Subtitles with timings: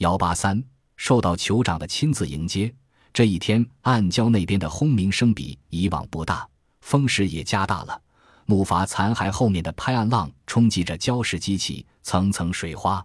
[0.00, 0.62] 幺八三
[0.96, 2.74] 受到酋长的亲自迎接。
[3.12, 6.48] 这一天，暗礁那边的轰鸣声比以往不大，
[6.80, 8.00] 风势也加大了。
[8.46, 13.04] 木筏残骸后面的拍岸浪冲击着礁石激起层层水花。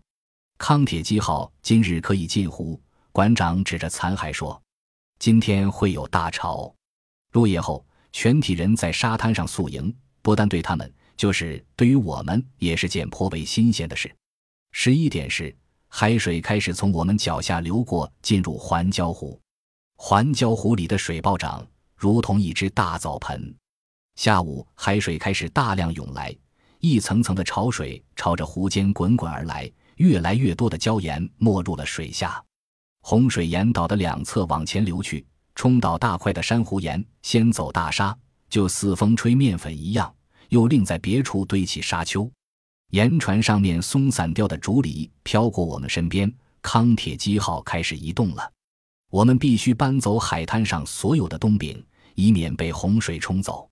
[0.58, 2.79] 康铁基号今日可以进湖。
[3.12, 4.62] 馆长指着残骸说
[5.20, 6.73] ：“今天会有大潮。”
[7.30, 14.09] 入夜后，全体人在沙滩上宿营，不但对他们，就是对于我们，也是件颇为新鲜的事。
[14.71, 15.54] 十一点时，
[15.98, 19.40] 海水开始从我们脚下流过，进入环礁湖。
[19.95, 23.55] 环礁湖里的水暴涨，如同一只大澡盆。
[24.16, 26.35] 下午，海水开始大量涌来，
[26.81, 32.43] 一层层的潮水朝着湖间滚滚而来，越来越多的礁岩没入了水下。
[32.99, 38.13] 洪水沿岛的两侧往前流去，冲倒大块的珊瑚岩，先走大沙，
[38.49, 40.13] 就似风吹面粉一样；
[40.49, 42.30] 又另在别处堆起沙丘。
[42.91, 48.52] 岩船上面松散掉的竹篱飘过我们身边，康铁基号开始移动了。
[49.12, 53.70] 我们必须搬走海滩上所有的冬饼，以免被洪水冲走。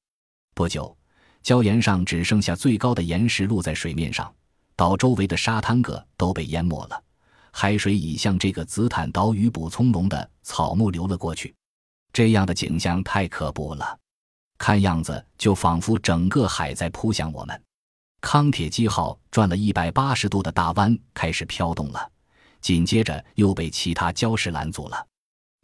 [0.54, 0.96] 不久，
[1.44, 4.34] 礁岩上只剩下最高的岩石露在水面上，
[4.76, 7.04] 岛周围的沙滩个都被淹没了。
[7.52, 11.54] 海水已向这个紫檀岛屿捕葱茏的草木流了过去。
[12.12, 13.98] 这样的景象太可怖了，
[14.58, 17.64] 看样子就仿佛整个海在扑向我们。
[18.24, 22.10] 康铁基号转了一百八十度的大弯，开始飘动了，
[22.62, 25.06] 紧接着又被其他礁石拦阻了。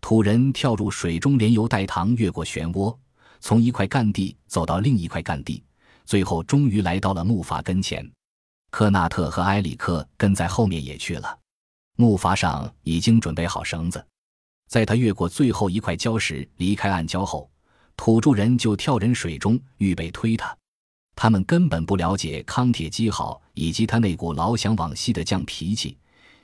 [0.02, 2.96] 土人跳入水中，连游带淌，越过漩涡。
[3.40, 5.64] 从一块干地走到另一块干地，
[6.06, 8.08] 最后终于来到了木筏跟前。
[8.70, 11.40] 科纳特和埃里克跟在后面也去了。
[11.96, 14.06] 木筏上已经准备好绳子，
[14.68, 17.50] 在他越过最后一块礁石离开暗礁后，
[17.96, 20.56] 土著人就跳人水中，预备推他。
[21.22, 25.98] 他们根本不了解康铁基号以及他那股老想往西的犟脾气，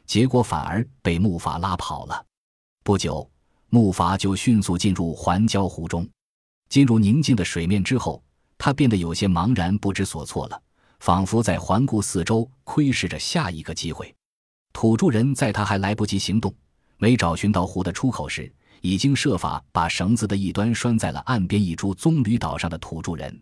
[0.06, 2.26] 结果反而被木筏拉跑了。
[2.84, 3.26] 不久，
[3.70, 6.06] 木筏就迅速进入环礁湖中。
[6.68, 8.22] 进入宁静的水面之后，
[8.58, 10.62] 他变得有些茫然不知所措了，
[11.00, 14.14] 仿佛在环顾四周，窥视着下一个机会。
[14.74, 16.54] 土著人在他还来不及行动、
[16.98, 23.42] 没找寻到湖的出口时，已经设法把绳子的一端拴在了岸边一株棕榈岛上的土著人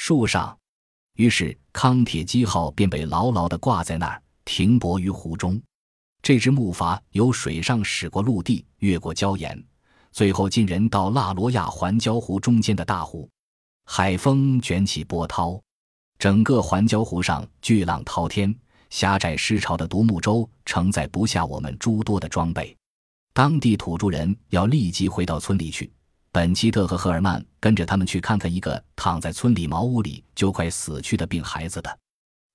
[0.00, 0.56] 树上。
[1.16, 5.60] 于是康铁基号便被牢牢地挂在那儿，停泊于湖中。
[6.22, 9.60] 这只木筏由水上驶过陆地，越过礁岩。
[10.12, 13.28] 最后，进人到腊罗亚环礁湖中间的大湖，
[13.86, 15.60] 海风卷起波涛，
[16.16, 18.56] 整个环礁湖上巨浪滔天，
[18.90, 22.74] 狭窄失潮的独木舟承载不下我们诸多的装备。
[23.32, 25.92] 当地土著人要立即回到村里去。
[26.30, 31.98] 本基特和赫尔曼跟着他们去看看一个躺在村里茅屋里就快死去的病孩子的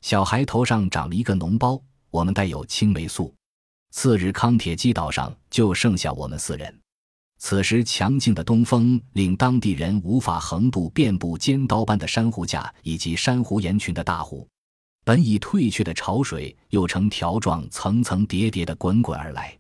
[0.02, 1.82] 小孩头上长了一个脓包。
[2.10, 3.34] 我们带有青霉素。
[3.90, 6.80] 次日，康铁基岛上就剩下我们四人。
[7.40, 14.48] 此时，强劲的东风令当地人无法横渡遍布尖刀般的珊瑚架以及珊瑚岩群的大湖。
[15.04, 19.58] 本已退却的潮水又呈条状，层层叠叠地滚滚而来。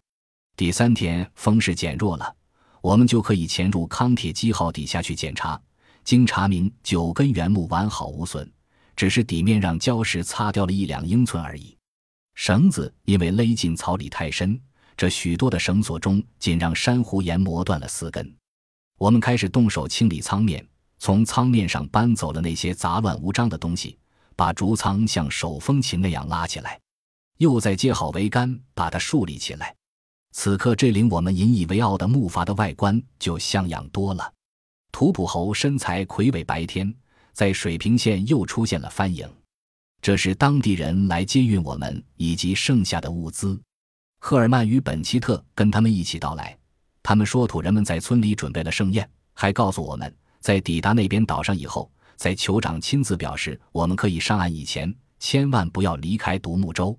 [0.55, 2.35] 第三天，风势减弱了，
[2.83, 5.59] 我们就可以潜入康铁基号底下去检查。
[6.03, 8.45] 经查明，九根原木完好无损，
[8.93, 11.77] 只是底面让礁石擦掉了一两英寸而已。
[12.35, 14.59] 绳子因为勒进草里太深。
[14.97, 18.35] 这许多的绳索中，仅让珊瑚岩磨断了四根。
[18.97, 20.67] 我们开始动手清理舱面，
[20.99, 23.97] 从舱面上搬走了那些杂乱无章的东西，
[24.35, 26.77] 把竹舱像手风琴那样拉起来，
[27.37, 29.73] 又再接好桅杆，把它竖立起来。
[30.33, 34.33] 此刻，这令我们引以为傲的木筏的外观就像样多了。
[34.91, 36.91] 图普侯身材魁伟，白天
[37.33, 39.29] 在水平线又出现了帆影，
[40.01, 43.59] 这是当地人来接运我们以及剩下的物资。
[44.19, 46.57] 赫尔曼与本奇特跟他们一起到来。
[47.03, 56.97] 他们说，土人们在村里准备了盛宴，还告诉我们在抵达那边岛上以后，在酋长亲自表示我们可以上岸以前，千万不要离开独木舟。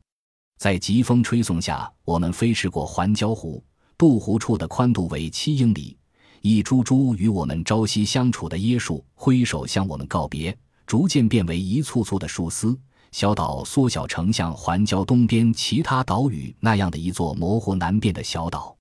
[0.57, 3.63] 在疾风吹送下，我们飞驰过环礁湖，
[3.99, 5.97] 渡湖处的宽度为七英里。
[6.41, 10.57] 一株株与我们朝夕相处的椰树挥手向我们告别，
[10.87, 12.79] 逐渐变为一簇簇的树丝。
[13.13, 18.77] 小岛缩小成像环礁东边其他岛屿那样的一座模糊难辨的小岛。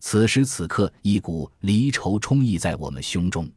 [0.00, 3.50] 此时此刻，一股离愁冲溢在我们胸中。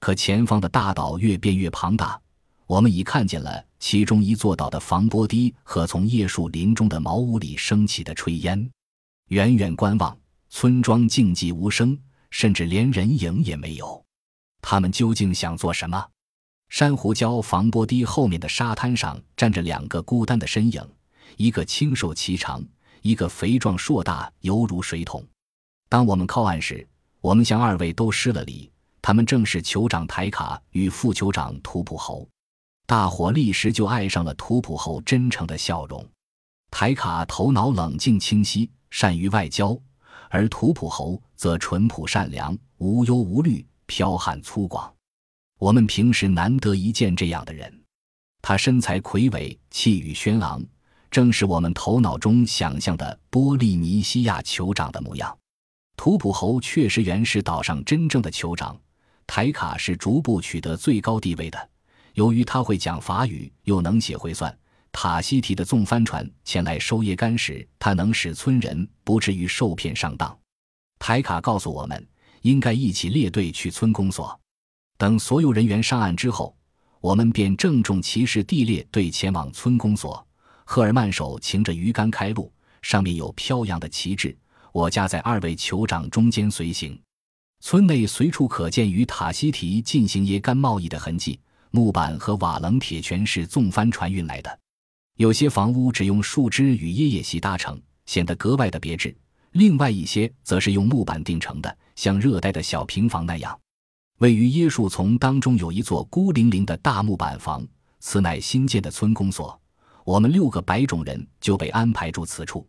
[0.00, 2.20] 可前方的大岛越变越庞大，
[2.66, 8.70] 我们已看见了其中一座岛的防波堤和从叶树林中的茅屋里升起的炊烟。
[9.28, 10.16] 远远观望，
[10.48, 11.98] 村庄静寂无声，
[12.30, 14.04] 甚至连人影也没有。
[14.60, 16.04] 他们究竟想做什么？
[16.68, 20.82] 珊瑚礁防波堤后面的沙滩上站着两个孤单的身影，
[21.36, 22.62] 一个清瘦颀长，
[23.02, 25.26] 一个肥壮硕大，犹如水桶。
[25.88, 26.86] 当我们靠岸时，
[27.20, 28.70] 我们向二位都施了礼。
[29.00, 32.28] 他们正是酋长台卡与副酋长图普侯。
[32.88, 36.02] 大伙立时就爱上了图普侯真诚的笑容。
[36.70, 39.78] 台卡头脑冷静清晰，善于外交，
[40.30, 44.90] 而图普侯则淳朴善良，无忧无虑，剽悍粗犷。
[45.58, 47.70] 我们平时难得一见这样的人。
[48.40, 50.64] 他身材魁伟，气宇轩昂，
[51.10, 55.36] 正是我们头脑中想象的波利尼西亚酋长的模样。
[55.94, 58.80] 图普侯确实原是岛上真正的酋长。
[59.26, 61.68] 台卡是逐步取得最高地位的。
[62.18, 64.52] 由于他会讲法语，又能写会算，
[64.90, 70.36] 塔西提的纵帆船前来收叶干时，他能使村人不至于受骗上当。
[70.98, 72.04] 台卡告诉我们，
[72.42, 74.36] 应该一起列队去村公所。
[74.96, 76.52] 等所有人员上岸之后。
[77.00, 80.26] 我们便郑重其事地列队前往村公所。
[80.64, 84.36] 赫尔曼手擎着鱼竿开路，上面有飘扬的旗帜。
[84.72, 87.00] 我夹在二位酋长中间随行。
[87.60, 91.38] 村内随处可见与塔西提进行椰干贸易的痕迹，
[91.70, 94.58] 木板和瓦楞铁全是纵帆船运来的。
[95.16, 99.10] 有些房屋只用树枝与椰叶席搭成，显得格外的别致；
[99.52, 103.58] 另外一些则是用木板钉成的，像热带的小平房那样。
[104.18, 107.66] 位于椰树丛当中有一座孤零零的大木板房，
[108.00, 109.60] 此乃新建的村公所。
[110.04, 112.66] 我们六个白种人就被安排住此处。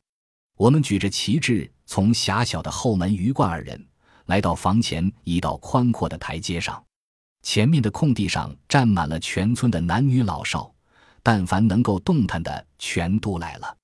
[0.57, 3.88] 我们举着旗帜，从狭小的后门鱼贯而人，
[4.25, 6.84] 来到房前一道宽阔的台阶上。
[7.42, 10.72] 前面的空地上站满了全村的男女老少，
[11.24, 13.78] 但凡能够动弹的全都来了。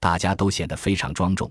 [0.00, 1.50] 大家都显得非常庄重。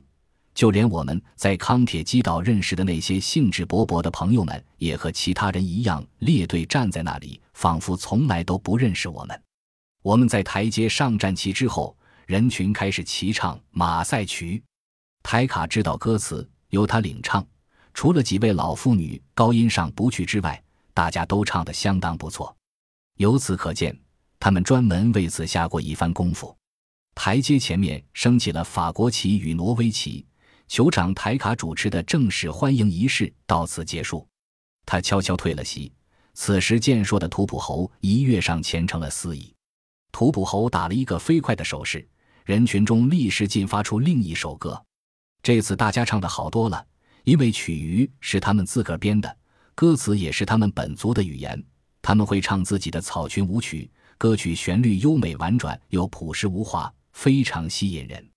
[0.53, 9.41] 就连我们在康铁基岛认识的那些兴致勃勃的朋友们，也和其他人一样列队站在那里，仿佛从来都不认识我们。
[10.03, 11.97] 我们在台阶上站齐之后，
[12.27, 14.57] 人群开始齐唱《马赛曲》。
[15.23, 17.43] 台卡知道歌词，由他领唱。
[17.95, 20.61] 除了几位老妇女高音上不去之外，
[20.93, 22.55] 大家都唱得相当不错。
[23.17, 23.97] 由此可见，
[24.39, 26.55] 他们专门为此下过一番功夫。
[27.15, 30.25] 台阶前面升起了法国旗与挪威旗。
[30.69, 34.27] 酋长台卡主持的正式欢迎仪式到此结束，
[34.85, 35.91] 他悄悄退了席。
[36.33, 39.53] 此时，健硕的图普侯一跃上前，成了司仪。
[40.11, 42.07] 图普侯打了一个飞快的手势，
[42.45, 44.83] 人群中立时进发出另一首歌。
[45.43, 46.83] 这次大家唱的好多了，
[47.23, 49.37] 因为曲语是他们自个儿编的，
[49.75, 51.63] 歌词也是他们本族的语言。
[52.01, 58.29] 他们会唱自己的草裙舞曲，歌曲旋律优美婉转又朴实无华，非常吸引人。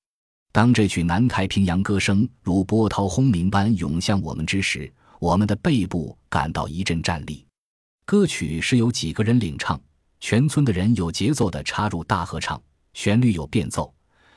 [0.53, 7.45] 当这曲南太平洋歌声如波涛轰鸣般涌向我们之时，我们的背部感到一阵战栗。
[8.05, 9.81] 歌曲是由几个人领唱，
[10.21, 12.63] 全村的人有节奏地插入大合唱，
[12.95, 13.93] 旋律有变奏，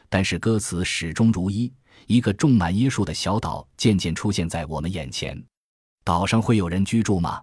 [0.10, 1.72] 但是歌词始终如一。
[2.08, 5.42] 一个种满椰树的小岛渐渐出现在我们眼前。
[6.10, 7.40] 岛上会有人居住吗？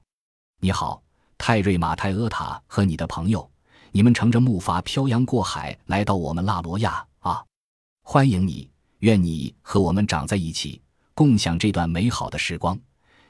[0.58, 1.00] 你好，
[1.38, 3.48] 泰瑞马泰阿塔和你的朋友，
[3.92, 7.44] 你们乘着木筏漂洋过海来到我们拉罗亚啊。
[8.02, 8.68] 欢迎你，
[8.98, 10.82] 愿你和我们长在一起，
[11.14, 12.76] 共享这段美好的时光。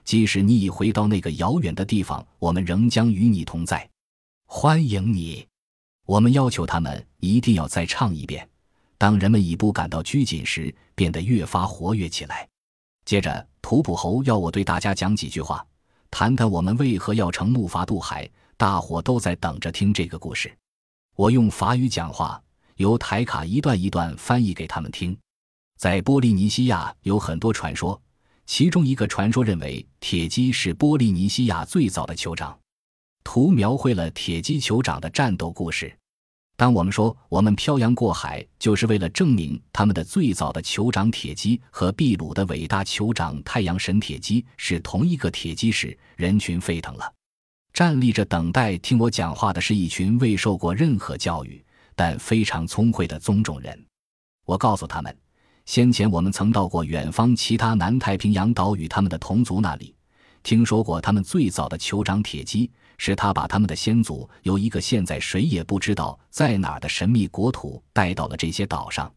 [0.05, 3.87] 即使你已回到那个遥远的地方，我们仍将与你同在。
[4.47, 5.47] 欢迎你！
[6.07, 8.49] 我们要求他们一定要再唱一遍。
[8.97, 12.49] 当人们已不感到拘谨时，变得越发活跃起来。
[13.07, 15.65] 接着，图普侯要我对大家讲几句话，
[16.11, 18.29] 谈谈我们为何要乘木筏渡海。
[18.59, 20.53] 大伙都在等着听这个故事。
[21.15, 22.43] 我用法语讲话。
[22.77, 25.17] 由台卡一段一段翻译给他们听。
[25.79, 27.99] 在波利尼西亚有很多传说，
[28.45, 32.59] 其中一个传说认为铁鸡是波利尼西亚最早的酋长。
[33.25, 35.97] 图描绘了铁鸡酋长的战斗故事。
[36.57, 47.13] 当我们说我们漂洋过海就是为了证明他们的最早的酋长铁鸡和秘鲁的伟大酋长太阳神铁鸡是同一个铁鸡时，人群沸腾了。
[47.73, 51.63] 站立着等待听我讲话的是一群未受过任何教育。
[51.99, 53.87] 但非常聪慧的棕种人，
[54.45, 55.17] 我告诉他们，
[55.65, 59.95] 先前我们曾到过远方其他南太平洋岛屿，他们的同族那里，
[60.43, 69.13] 听说过他们最早的酋长铁鸡是他把他们的先祖由一个现在谁也不知道在哪儿的神秘国土带到了这些岛上。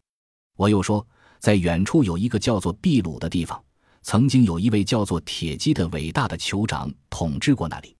[0.56, 1.06] 我又说，
[1.38, 3.62] 在远处有一个叫做秘鲁的地方，
[4.02, 7.96] 曾经有一位叫做铁基的伟大的酋长统治过那里，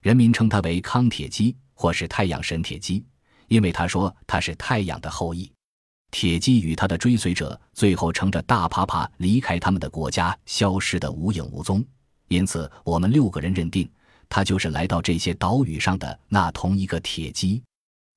[0.00, 3.04] 人民称他为康铁基或是太阳神铁基。
[3.48, 5.50] 因为他说他是太阳的后裔，
[6.10, 11.82] 铁骑与他的追随者最后乘着大爬爬离开他们的国家，消失得无影无踪。
[12.28, 13.90] 因此，我们六个人认定
[14.28, 17.62] 他就是来到这些岛屿上的那同一个铁骑。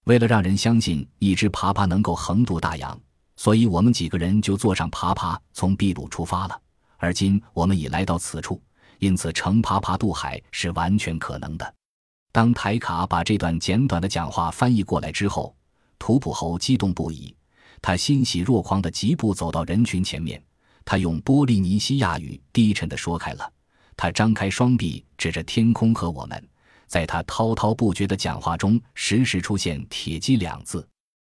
[0.06, 3.00] 为了让人相信一只爬爬能够横渡大洋，
[3.36, 6.62] 所以我们几个人就坐上爬爬，从秘鲁出发了。
[6.98, 8.62] 而今我们已来到此处，
[9.00, 11.74] 因此乘爬爬渡海是完全可能的。
[12.32, 15.56] 当台卡把这段简短的讲话翻译过来之后，
[16.00, 17.36] 图普侯激动不已，
[17.82, 20.42] 他欣喜若狂地疾步走到人群前面。
[20.84, 23.52] 他用波利尼西亚语低沉地说开了。
[23.96, 26.50] 他张开双臂，指着天空和我们。
[26.88, 30.86] 在他滔滔不绝的讲话中，时时出现“铁鸡”两字。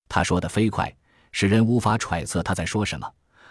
[0.08, 0.90] 他说的飞快，
[1.30, 3.06] 使人无法揣测他在说什么，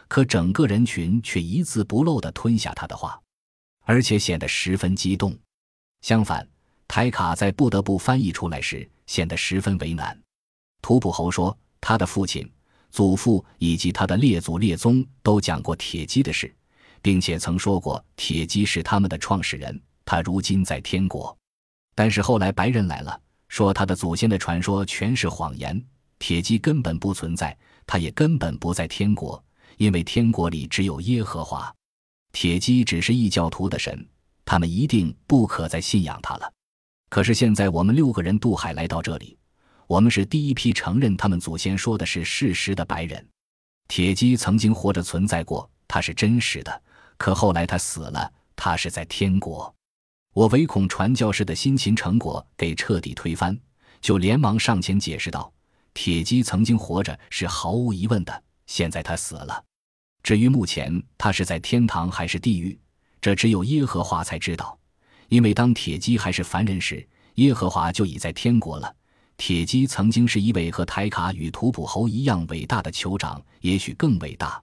[0.08, 3.22] 可整个人群却一字不漏地吞下他的话，
[3.84, 5.38] 而且显得十分激动。
[6.02, 6.48] 相反，
[6.88, 10.20] 台卡在不得不翻译出来时，显得十分为难。
[10.82, 12.52] 图普侯说，他的父亲、
[12.90, 16.52] 祖父以及他的列祖列宗都讲过铁鸡的事，
[17.02, 19.82] 并且曾说过铁击是他们的创始人。
[20.06, 21.36] 他如今在天国。
[21.96, 25.82] 但是后来白人来了，说他的祖先的传说全是谎言，
[26.20, 27.56] 铁鸡根本不存在，
[27.86, 29.44] 他也根本不在天国，
[29.78, 31.74] 因为天国里只有耶和华，
[32.32, 34.08] 铁鸡只是异教徒的神，
[34.46, 36.52] 他们一定不可再信仰他了。
[37.10, 39.38] 可是现在我们六个人渡海来到这里，
[39.86, 43.28] 我们是第一批承认他们祖先说的是事实的白人。
[43.90, 46.82] 铁鸡曾经活着存在过，他是真实的，
[47.22, 49.72] 可后来他死了，他是在天国。
[50.34, 53.56] 我唯恐传教士的辛勤成果给彻底推翻，
[54.02, 55.54] 就连忙上前解释道
[55.94, 59.64] ：“铁鸡曾经活着是毫无疑问的，现在他死了。
[60.24, 62.76] 至于目前他是在天堂还是地狱，
[63.22, 64.76] 这只有耶和华才知道。
[65.28, 68.92] 因为当铁鸡还是凡人时，耶和华就已在天国了。
[69.38, 74.60] 铁鸡曾经是一位和台卡与图普侯一样伟大的酋长，也许更伟大。”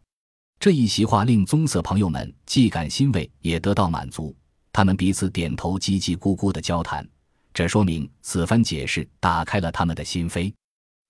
[0.60, 4.34] 这一席话令棕色朋友们既感欣慰，也得到满足。
[4.72, 7.08] 他们彼此点头，叽叽咕咕的交谈，
[7.54, 10.52] 这说明此番解释打开了他们的心扉。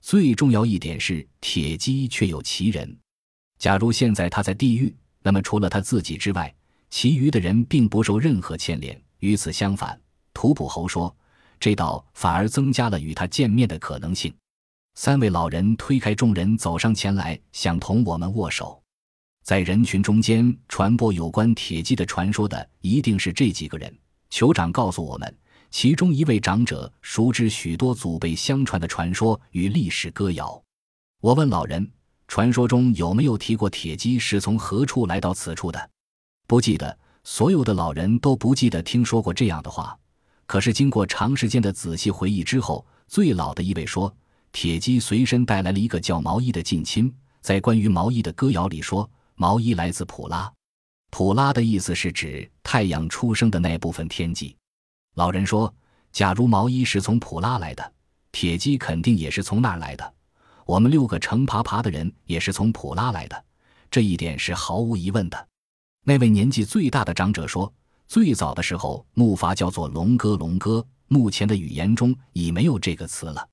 [0.03, 2.95] 最重要一点是，铁鸡确有其人。
[3.59, 6.55] 假如现在他在地狱，那么除了他自己之外，
[6.91, 9.01] 其余的人并不受任何牵连。
[9.21, 9.99] 与此相反，
[10.35, 11.15] 图普侯说，
[11.59, 14.33] 这倒反而增加了与他见面的可能性。
[14.95, 18.81] 三位老人推开众人，走上前来，想同我们握手。
[19.49, 23.91] 在人群中间传播有关铁骑的传说的，一定是这几个人。
[24.31, 25.39] 酋长告诉我们，
[25.71, 30.63] 其中一位长者熟知许多祖辈相传的传说与历史歌谣。
[31.23, 31.91] 我问老人，
[32.27, 35.91] 传说中有没有提过铁骑是从何处来到此处的？
[36.47, 36.99] 不记得。
[37.25, 39.99] 所有的老人都不记得听说过这样的话。
[40.45, 44.15] 可是经过长时间的仔细回忆之后，最老的一位说，
[44.53, 47.11] 铁骑随身带来了一个叫毛衣的近亲。
[47.41, 49.11] 在关于毛衣的歌谣里说。
[49.41, 50.53] 毛衣来自普拉，
[51.11, 54.57] 普拉的意思是指太阳出生的那部分天际。
[55.15, 55.73] 老人说
[56.11, 57.93] ：“假如毛衣是从普拉来的，
[58.33, 60.15] 铁鸡肯定也是从那儿来的。
[60.67, 63.45] 我们六个成爬爬的人也是从普拉来的，
[63.89, 65.49] 这一点是毫无疑问的。”
[66.05, 67.73] 那位年纪最大的长者说
[68.09, 70.85] ：“最早的时候，木筏叫做龙哥，龙哥。
[71.07, 73.49] 目前的语言中已没有这个词了。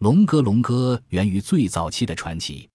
[0.00, 2.68] 龙哥，龙哥源于最早期的传奇。”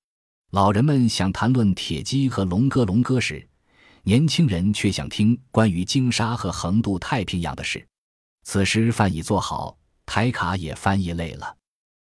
[0.55, 3.45] 老人们想谈论铁鸡和龙哥龙哥时，
[4.03, 7.85] 年轻人却想听关于鲸鲨和横渡太平洋的事。
[8.43, 11.57] 此时饭已做好，台卡也翻译累了。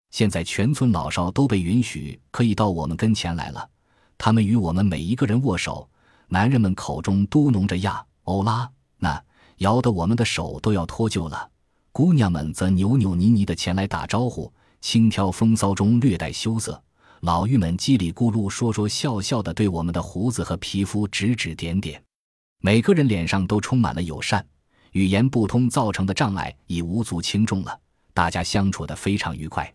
[0.09, 3.69] 现在全村老少都被允许可以到我们跟前来了。
[4.17, 5.89] 他们与我们每一个人握手，
[6.27, 9.23] 男人们口中嘟哝着呀、欧拉，那
[9.59, 11.49] 摇得我们的手都要脱臼了。
[11.93, 16.83] 姑娘们则扭扭捏捏的前来打招呼，轻佻风骚中略带羞涩。
[17.21, 22.03] 老妪们叽里咕噜说说笑笑的，对我们的胡子和皮肤指指点点，
[22.61, 24.43] 每个人脸上都充满了友善。
[24.93, 27.79] 语言不通造成的障碍已无足轻重了，
[28.11, 29.71] 大家相处的非常愉快。